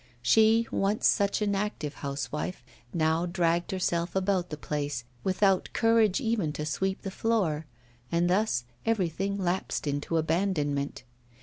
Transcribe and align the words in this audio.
She, 0.23 0.65
once 0.71 1.05
such 1.05 1.43
an 1.43 1.53
active 1.53 1.93
housewife, 1.93 2.63
now 2.91 3.27
dragged 3.27 3.69
herself 3.69 4.15
about 4.15 4.49
the 4.49 4.57
place, 4.57 5.03
without 5.23 5.69
courage 5.73 6.19
even 6.19 6.51
to 6.53 6.65
sweep 6.65 7.03
the 7.03 7.11
floor, 7.11 7.67
and 8.11 8.27
thus 8.27 8.63
everything 8.83 9.37
lapsed 9.37 9.85
into 9.85 10.17
abandonment. 10.17 11.03